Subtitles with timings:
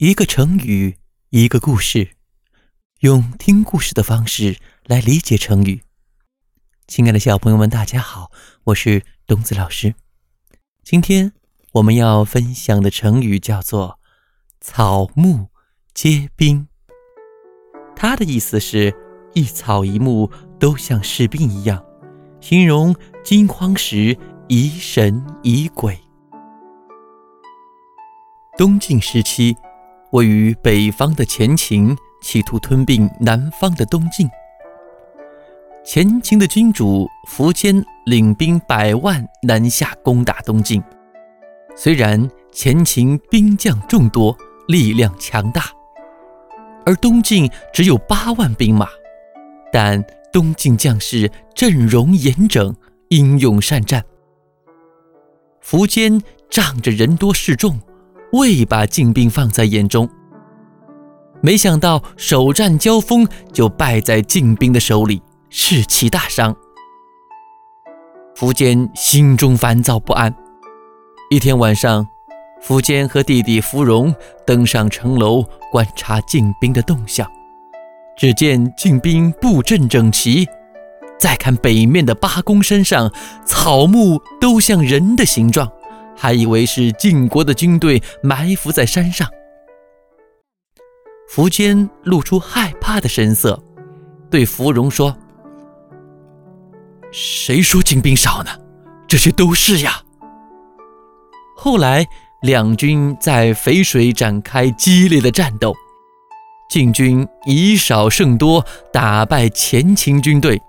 [0.00, 0.96] 一个成语，
[1.28, 2.12] 一个故事，
[3.00, 5.82] 用听故事的方式来理解成语。
[6.86, 8.32] 亲爱的小朋友们，大家好，
[8.64, 9.94] 我是东子老师。
[10.82, 11.34] 今天
[11.72, 14.00] 我们要分享的成语叫做
[14.58, 15.48] “草木
[15.92, 16.66] 皆兵”，
[17.94, 18.96] 它的意思是
[19.34, 21.84] 一草一木都像士兵一样，
[22.40, 26.00] 形容惊慌时疑神疑鬼。
[28.56, 29.54] 东晋时期。
[30.12, 34.28] 位于北方的前秦企图吞并南方的东晋，
[35.84, 40.82] 前秦的君主苻坚领兵百万南下攻打东晋。
[41.76, 44.36] 虽然前秦兵将众多，
[44.66, 45.66] 力量强大，
[46.84, 48.88] 而东晋只有八万兵马，
[49.72, 52.74] 但东晋将士阵容严整，
[53.08, 54.04] 英勇善战。
[55.64, 56.20] 苻坚
[56.50, 57.78] 仗着人多势众。
[58.32, 60.08] 未把晋兵放在眼中，
[61.40, 66.54] 没想到首战交锋就败在晋兵的手里，士气大伤。
[68.36, 70.34] 苻坚心中烦躁不安。
[71.28, 72.06] 一天晚上，
[72.64, 74.14] 苻坚和弟弟苻融
[74.46, 77.28] 登上城楼观察晋兵的动向。
[78.16, 80.46] 只见晋兵布阵整齐，
[81.18, 83.10] 再看北面的八公山上，
[83.44, 85.70] 草木都像人的形状。
[86.22, 89.26] 还以为是晋国的军队埋伏在山上，
[91.34, 93.58] 苻坚露出害怕的神色，
[94.30, 95.16] 对芙蓉说
[97.10, 98.50] ：“谁说晋兵少呢？
[99.08, 100.02] 这些都是呀。”
[101.56, 102.06] 后来
[102.42, 105.74] 两军在淝水展开激烈的战斗，
[106.68, 110.60] 晋军以少胜多，打败前秦军队，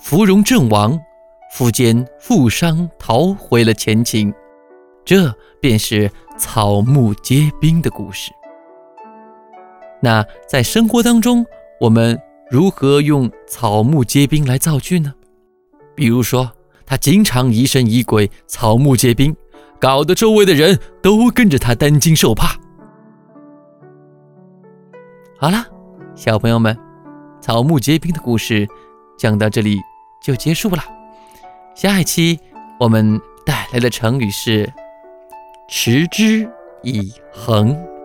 [0.00, 0.96] 芙蓉阵亡，
[1.52, 4.32] 苻坚负伤逃回了前秦。
[5.08, 8.30] 这便是草木皆兵的故事。
[10.02, 11.46] 那在生活当中，
[11.80, 15.14] 我们如何用草木皆兵来造句呢？
[15.94, 16.52] 比如说，
[16.84, 19.34] 他经常疑神疑鬼，草木皆兵，
[19.80, 22.54] 搞得周围的人都跟着他担惊受怕。
[25.38, 25.64] 好了，
[26.14, 26.76] 小朋友们，
[27.40, 28.68] 草木皆兵的故事
[29.16, 29.78] 讲到这里
[30.22, 30.84] 就结束了。
[31.74, 32.38] 下一期
[32.78, 34.70] 我们带来的成语是。
[35.68, 36.48] 持之
[36.82, 37.97] 以恒。